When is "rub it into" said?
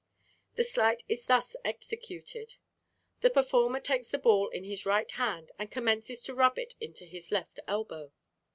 6.33-7.05